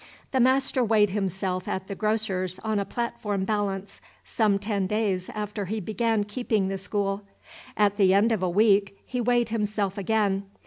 The 0.31 0.39
master 0.39 0.83
weighed 0.83 1.11
himself 1.11 1.67
at 1.67 1.85
the 1.85 1.93
grocer's 1.93 2.57
on 2.63 2.79
a 2.79 2.85
platform 2.85 3.45
balance, 3.45 4.01
some 4.23 4.57
ten 4.57 4.87
days 4.87 5.29
after 5.35 5.65
he 5.65 5.79
began 5.79 6.23
keeping 6.23 6.69
the 6.69 6.79
school. 6.79 7.21
At 7.77 7.97
the 7.97 8.11
end 8.11 8.31
of 8.31 8.41
a 8.41 8.49
week 8.49 8.97
he 9.05 9.21
weighed 9.21 9.49
himself 9.49 9.99
again. 9.99 10.45